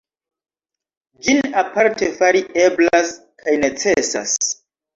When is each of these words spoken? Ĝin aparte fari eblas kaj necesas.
Ĝin 1.27 1.41
aparte 1.63 2.09
fari 2.17 2.43
eblas 2.65 3.15
kaj 3.45 3.57
necesas. 3.69 4.37